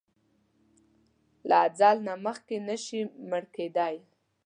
[1.47, 3.95] له اځل نه مخکې نه شې مړ کیدای!